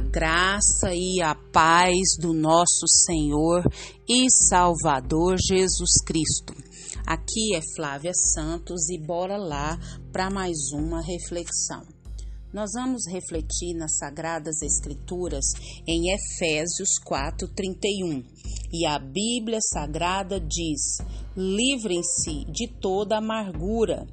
[0.00, 3.62] A graça e a paz do nosso Senhor
[4.08, 6.54] e Salvador Jesus Cristo.
[7.06, 9.78] Aqui é Flávia Santos e bora lá
[10.10, 11.82] para mais uma reflexão.
[12.50, 15.44] Nós vamos refletir nas Sagradas Escrituras
[15.86, 18.24] em Efésios 4:31.
[18.72, 20.96] E a Bíblia Sagrada diz:
[21.36, 24.06] Livrem-se de toda amargura,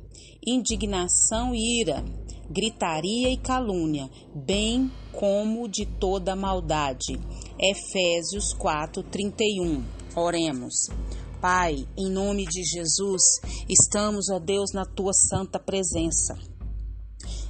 [0.46, 2.04] indignação e ira
[2.50, 7.20] gritaria e calúnia, bem como de toda maldade.
[7.60, 9.84] Efésios 4:31.
[10.16, 10.89] Oremos.
[11.42, 13.24] Pai, em nome de Jesus,
[13.68, 16.38] estamos, ó Deus, na tua santa presença.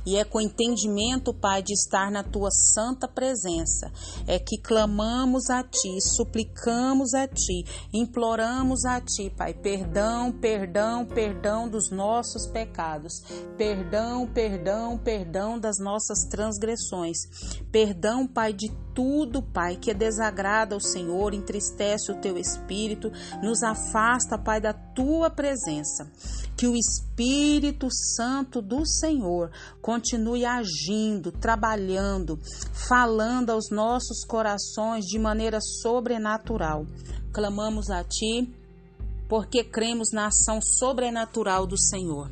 [0.07, 3.91] E é com entendimento, Pai, de estar na tua santa presença,
[4.25, 11.67] é que clamamos a ti, suplicamos a ti, imploramos a ti, Pai, perdão, perdão, perdão
[11.67, 13.21] dos nossos pecados,
[13.57, 17.17] perdão, perdão, perdão das nossas transgressões,
[17.69, 23.11] perdão, Pai, de tudo, Pai, que desagrada ao Senhor, entristece o teu espírito,
[23.43, 26.09] nos afasta, Pai, da tua presença.
[26.57, 32.39] Que o Espírito Santo do Senhor continue agindo, trabalhando,
[32.87, 36.85] falando aos nossos corações de maneira sobrenatural.
[37.31, 38.51] Clamamos a Ti
[39.27, 42.31] porque cremos na ação sobrenatural do Senhor.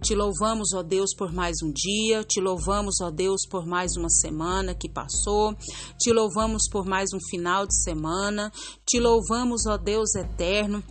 [0.00, 4.08] Te louvamos, ó Deus, por mais um dia, te louvamos, ó Deus, por mais uma
[4.08, 5.54] semana que passou,
[5.98, 8.52] te louvamos por mais um final de semana,
[8.86, 10.82] te louvamos, ó Deus eterno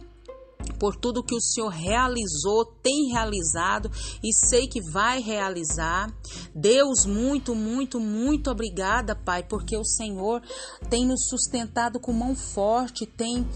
[0.78, 3.90] por tudo que o Senhor realizou, tem realizado
[4.23, 6.14] e sei que vai realizar.
[6.54, 10.42] Deus, muito, muito, muito obrigada, Pai, porque o Senhor
[10.90, 13.48] tem nos sustentado com mão forte, tem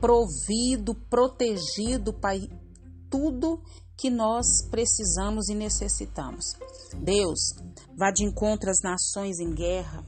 [0.00, 2.48] provido, protegido, Pai,
[3.10, 3.62] tudo
[3.96, 6.44] que nós precisamos e necessitamos.
[6.98, 7.38] Deus,
[7.96, 10.04] vá de encontro às nações em guerra,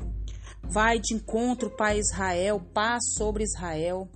[0.75, 4.09] Vai de encontro, Pai Israel, paz sobre Israel.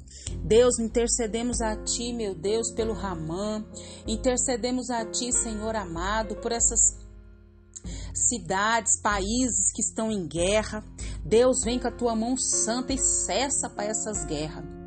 [0.42, 3.64] Deus, intercedemos a Ti, meu Deus, pelo Ramã.
[4.08, 6.98] Intercedemos a Ti, Senhor amado, por essas
[8.12, 10.84] cidades, países que estão em guerra.
[11.24, 14.77] Deus, vem com a Tua mão santa e cessa, Pai, essas guerras.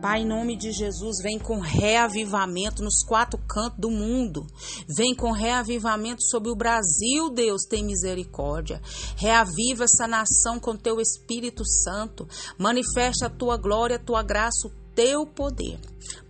[0.00, 4.46] Pai, em nome de Jesus, vem com reavivamento nos quatro cantos do mundo.
[4.88, 8.80] Vem com reavivamento sobre o Brasil, Deus, tem misericórdia.
[9.16, 12.26] Reaviva essa nação com teu Espírito Santo.
[12.58, 15.78] Manifesta a tua glória, a tua graça, o teu poder.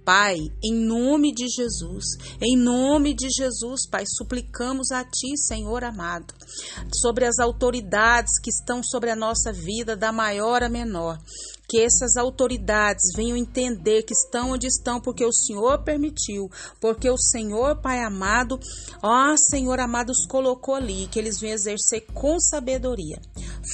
[0.05, 2.05] Pai, em nome de Jesus,
[2.41, 6.35] em nome de Jesus, Pai, suplicamos a Ti, Senhor amado,
[6.93, 11.19] sobre as autoridades que estão sobre a nossa vida, da maior a menor,
[11.69, 16.51] que essas autoridades venham entender que estão onde estão porque o Senhor permitiu,
[16.81, 18.59] porque o Senhor, Pai amado,
[19.01, 23.21] ó Senhor amado, os colocou ali, que eles venham exercer com sabedoria.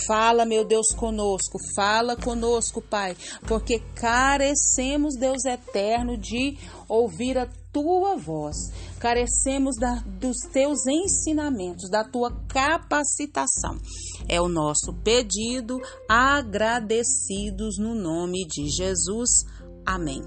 [0.07, 3.17] Fala, meu Deus, conosco, fala conosco, Pai,
[3.49, 6.59] porque carecemos, Deus eterno, de
[6.89, 8.57] ouvir a tua voz,
[8.99, 13.79] carecemos da, dos teus ensinamentos, da tua capacitação.
[14.27, 15.79] É o nosso pedido,
[16.09, 19.45] agradecidos no nome de Jesus.
[19.85, 20.23] Amém.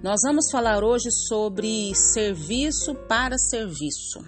[0.00, 4.24] Nós vamos falar hoje sobre serviço para serviço.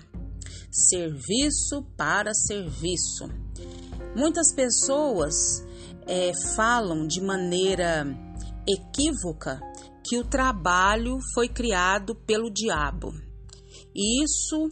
[0.73, 3.29] Serviço para serviço.
[4.17, 5.65] Muitas pessoas
[6.05, 8.05] é, falam de maneira
[8.67, 9.61] equívoca
[10.11, 13.15] que o trabalho foi criado pelo diabo.
[13.95, 14.69] Isso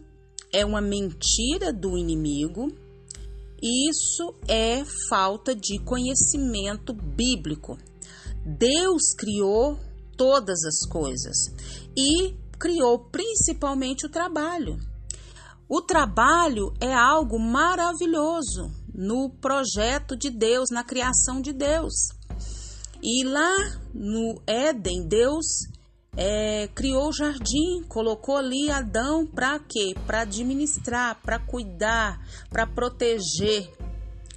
[0.52, 2.66] é uma mentira do inimigo.
[3.62, 7.78] Isso é falta de conhecimento bíblico.
[8.44, 9.78] Deus criou
[10.16, 11.36] todas as coisas
[11.96, 14.76] e criou principalmente o trabalho.
[15.68, 22.17] O trabalho é algo maravilhoso no projeto de Deus, na criação de Deus.
[23.02, 23.56] E lá
[23.94, 25.46] no Éden, Deus
[26.16, 29.94] é, criou o jardim, colocou ali Adão para quê?
[30.04, 33.70] Para administrar, para cuidar, para proteger.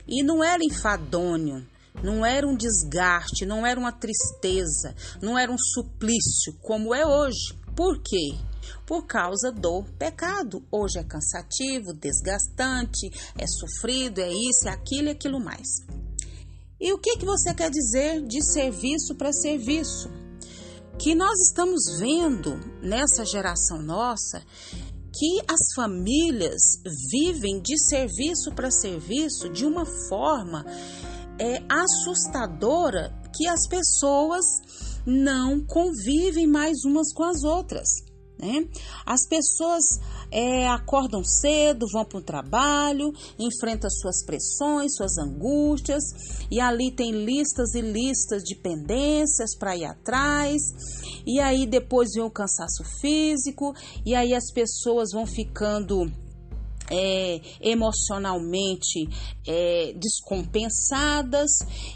[0.08, 1.66] E não era enfadônio,
[2.04, 7.56] não era um desgaste, não era uma tristeza, não era um suplício como é hoje.
[7.76, 8.38] Por quê?
[8.86, 10.64] Por causa do pecado.
[10.72, 15.68] Hoje é cansativo, desgastante, é sofrido, é isso, é aquilo e aquilo mais.
[16.82, 20.10] E o que, que você quer dizer de serviço para serviço?
[20.98, 24.42] Que nós estamos vendo nessa geração nossa
[25.14, 26.82] que as famílias
[27.12, 30.66] vivem de serviço para serviço de uma forma
[31.38, 34.44] é, assustadora que as pessoas
[35.06, 38.11] não convivem mais umas com as outras.
[38.42, 38.68] Né?
[39.06, 39.84] As pessoas
[40.32, 46.02] é, acordam cedo, vão para o trabalho, enfrentam suas pressões, suas angústias,
[46.50, 50.60] e ali tem listas e listas de pendências para ir atrás,
[51.24, 56.12] e aí depois vem o cansaço físico, e aí as pessoas vão ficando
[56.92, 59.08] é, emocionalmente
[59.48, 61.50] é, descompensadas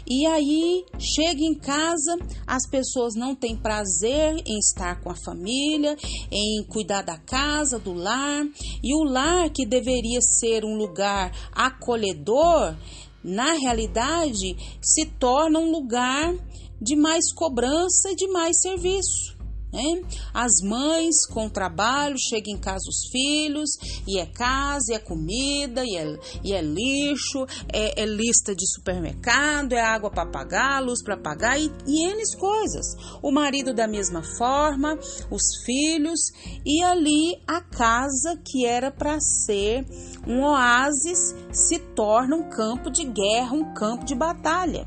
[0.08, 2.16] e aí chega em casa,
[2.46, 5.96] as pessoas não têm prazer em estar com a família,
[6.32, 8.42] em cuidar da casa, do lar
[8.82, 12.74] e o lar que deveria ser um lugar acolhedor,
[13.22, 16.34] na realidade se torna um lugar
[16.80, 19.35] de mais cobrança e de mais serviço.
[19.76, 20.00] Né?
[20.32, 23.68] As mães com trabalho chegam em casa os filhos
[24.06, 28.66] e é casa, e é comida, e é, e é lixo, é, é, lista de
[28.66, 32.86] supermercado, é água para pagar, luz para pagar e, e N coisas.
[33.22, 34.98] O marido da mesma forma,
[35.30, 36.20] os filhos
[36.64, 39.84] e ali a casa que era para ser
[40.26, 44.86] um oásis se torna um campo de guerra, um campo de batalha.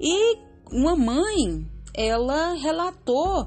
[0.00, 0.36] E
[0.72, 1.64] uma mãe,
[1.94, 3.46] ela relatou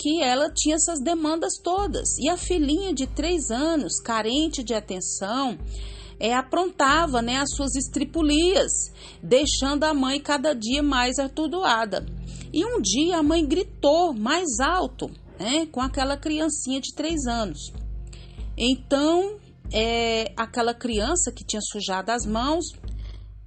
[0.00, 2.16] que ela tinha essas demandas todas.
[2.18, 5.58] E a filhinha de três anos, carente de atenção,
[6.18, 8.72] é, aprontava né, as suas estripulias,
[9.22, 12.06] deixando a mãe cada dia mais atordoada.
[12.50, 17.70] E um dia a mãe gritou mais alto né, com aquela criancinha de três anos.
[18.56, 19.38] Então,
[19.70, 22.64] é, aquela criança que tinha sujado as mãos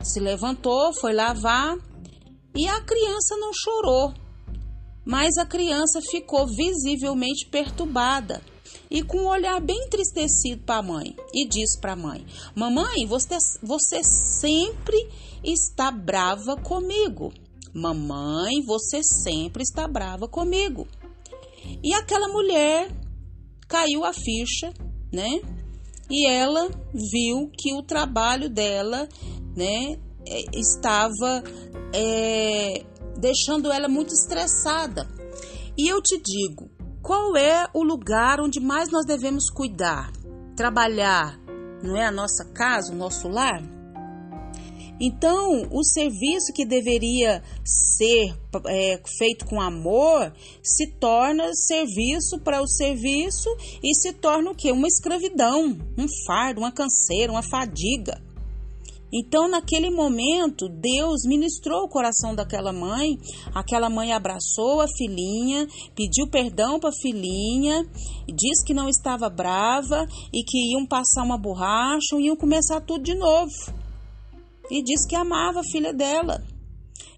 [0.01, 1.75] se levantou, foi lavar
[2.55, 4.13] e a criança não chorou,
[5.05, 8.41] mas a criança ficou visivelmente perturbada
[8.89, 13.05] e com um olhar bem entristecido para a mãe e disse para a mãe: Mamãe,
[13.05, 14.97] você, você sempre
[15.43, 17.33] está brava comigo.
[17.73, 20.87] Mamãe, você sempre está brava comigo.
[21.83, 22.91] E aquela mulher
[23.67, 24.71] caiu a ficha,
[25.11, 25.41] né?
[26.09, 29.07] E ela viu que o trabalho dela,
[29.55, 29.97] né,
[30.27, 31.43] é, estava
[31.93, 32.85] é,
[33.17, 35.07] deixando ela muito estressada.
[35.77, 36.69] E eu te digo,
[37.01, 40.11] qual é o lugar onde mais nós devemos cuidar,
[40.55, 41.39] trabalhar?
[41.83, 43.61] Não é a nossa casa, o nosso lar?
[44.99, 48.33] Então, o serviço que deveria ser
[48.67, 50.31] é, feito com amor
[50.61, 53.49] se torna serviço para o serviço
[53.83, 54.71] e se torna o quê?
[54.71, 58.21] Uma escravidão, um fardo, uma canseira, uma fadiga.
[59.15, 63.15] Então, naquele momento, Deus ministrou o coração daquela mãe.
[63.53, 67.87] Aquela mãe abraçou a filhinha, pediu perdão para a filhinha,
[68.27, 73.13] disse que não estava brava e que iam passar uma borracha, iam começar tudo de
[73.13, 73.53] novo.
[74.71, 76.43] E disse que amava a filha dela.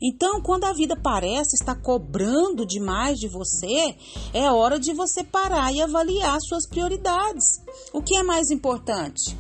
[0.01, 3.95] Então, quando a vida parece estar cobrando demais de você,
[4.33, 7.61] é hora de você parar e avaliar suas prioridades.
[7.93, 9.37] O que é mais importante?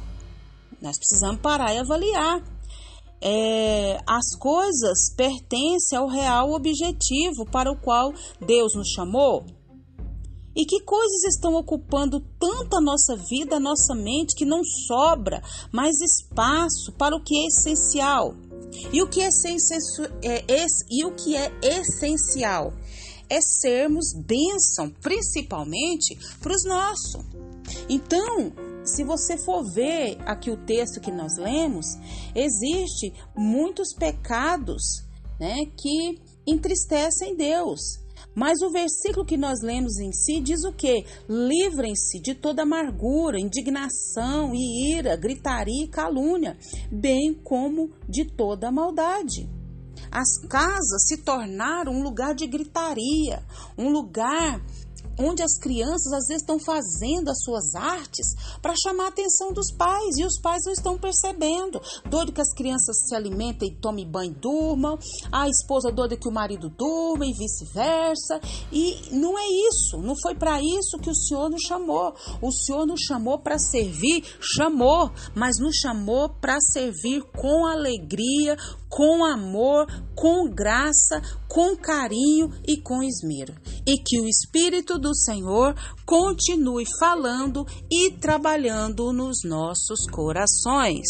[0.85, 2.43] Nós precisamos parar e avaliar.
[3.19, 9.43] É, as coisas pertencem ao real objetivo para o qual Deus nos chamou?
[10.55, 15.41] E que coisas estão ocupando tanto a nossa vida, nossa mente, que não sobra
[15.73, 18.35] mais espaço para o que é essencial?
[18.93, 22.71] E o que é, é, e o que é essencial?
[23.27, 27.25] É sermos bênção, principalmente para os nossos.
[27.89, 28.53] Então,
[28.85, 31.85] se você for ver aqui o texto que nós lemos,
[32.35, 35.03] existe muitos pecados,
[35.39, 38.05] né, que entristecem Deus.
[38.35, 41.05] Mas o versículo que nós lemos em si diz o que?
[41.27, 46.57] Livrem-se de toda amargura, indignação e ira, gritaria e calúnia,
[46.91, 49.49] bem como de toda maldade.
[50.11, 53.43] As casas se tornaram um lugar de gritaria,
[53.77, 54.61] um lugar
[55.17, 58.27] onde as crianças às vezes estão fazendo as suas artes
[58.61, 61.81] para chamar a atenção dos pais e os pais não estão percebendo.
[62.09, 64.97] Doido que as crianças se alimentem e tomem banho e durmam,
[65.31, 68.39] a esposa doida que o marido durma e vice-versa.
[68.71, 72.13] E não é isso, não foi para isso que o Senhor nos chamou.
[72.41, 78.57] O Senhor nos chamou para servir, chamou, mas nos chamou para servir com alegria,
[78.89, 83.53] com amor, com graça, com carinho e com esmero.
[83.85, 91.05] E que o Espírito do Senhor continue falando e trabalhando nos nossos corações.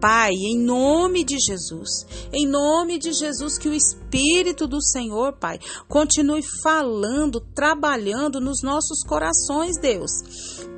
[0.00, 5.60] Pai, em nome de Jesus, em nome de Jesus, que o Espírito do Senhor, Pai,
[5.88, 10.10] continue falando, trabalhando nos nossos corações, Deus.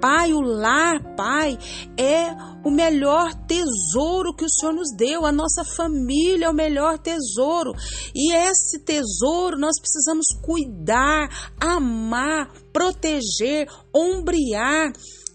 [0.00, 1.58] Pai, o lar, Pai,
[1.96, 6.98] é o melhor tesouro que o Senhor nos deu, a nossa família é o melhor
[6.98, 7.72] tesouro.
[8.14, 11.28] E esse tesouro nós precisamos cuidar,
[11.60, 14.92] amar, proteger, ombrear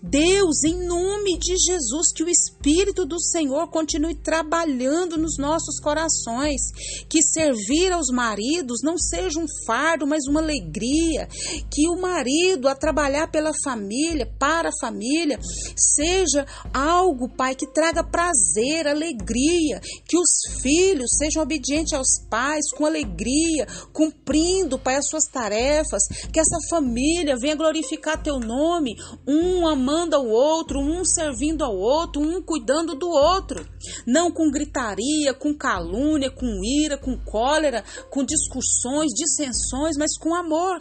[0.08, 6.62] Deus, em nome de Jesus, que o Espírito do Senhor continue trabalhando nos nossos corações,
[7.10, 11.28] que servir aos maridos não seja um fardo, mas uma alegria,
[11.72, 15.40] que o marido a trabalhar pela família, para a família,
[15.76, 22.86] seja algo, Pai, que traga prazer, alegria, que os filhos sejam obedientes aos pais com
[22.86, 28.96] alegria, cumprindo, Pai, as suas tarefas, que essa família venha glorificar teu nome,
[29.28, 33.66] um amando ao outro, um servindo ao outro, um cuidando do outro,
[34.06, 40.80] não com gritaria, com calúnia, com ira, com cólera, com discussões, dissensões, mas com amor.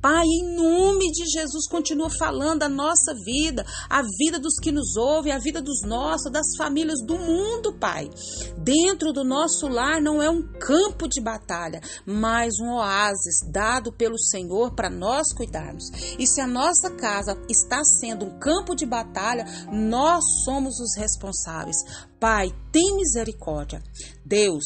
[0.00, 4.96] Pai, em nome de Jesus, continua falando a nossa vida, a vida dos que nos
[4.96, 8.08] ouvem, a vida dos nossos, das famílias do mundo, Pai.
[8.56, 14.18] Dentro do nosso lar não é um campo de batalha, mas um oásis dado pelo
[14.18, 15.90] Senhor para nós cuidarmos.
[16.18, 21.76] E se a nossa casa está sendo um campo de batalha, nós somos os responsáveis.
[22.18, 23.82] Pai, tem misericórdia.
[24.24, 24.64] Deus,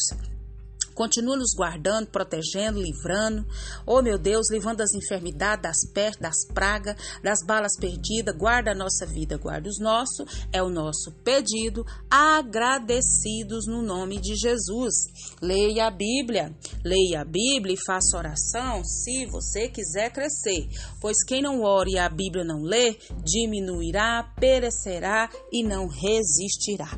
[1.00, 3.46] Continua nos guardando, protegendo, livrando.
[3.86, 8.36] Oh, meu Deus, livrando das enfermidades, das pestes, das pragas, das balas perdidas.
[8.36, 10.46] Guarda a nossa vida, guarda os nossos.
[10.52, 14.92] É o nosso pedido, agradecidos no nome de Jesus.
[15.40, 16.54] Leia a Bíblia.
[16.84, 20.68] Leia a Bíblia e faça oração se você quiser crescer.
[21.00, 26.90] Pois quem não ora e a Bíblia não lê, diminuirá, perecerá e não resistirá.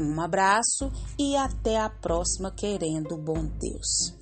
[0.00, 4.19] Um abraço e até a próxima, querendo bom Deus.